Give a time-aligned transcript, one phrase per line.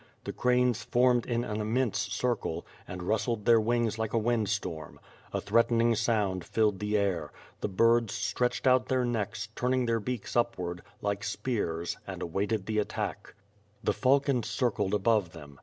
[0.23, 4.99] The cranes formed in an immense circle, and rustled their wings like a wind storm.
[5.31, 7.31] A threatening sound filled the air.
[7.59, 12.79] The birds stretched out their necks, turning their beaks upward, like spears and awaited the
[12.79, 13.35] attack.
[13.83, 15.59] The falcon circled above them.